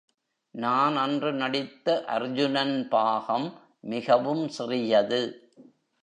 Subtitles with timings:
[0.55, 3.59] நான் அன்று நடித்த அர்ஜுனன் பாகம்
[3.81, 5.51] மிகவும் சிறியது.